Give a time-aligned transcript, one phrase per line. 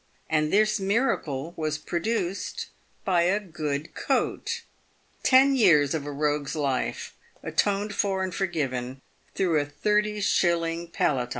[0.31, 2.69] And this miracle was produced
[3.05, 4.63] by a good coat.
[5.21, 9.01] Ten years of a rogue's life atoned for and forgiven
[9.35, 11.29] through a thirty shilling paletot.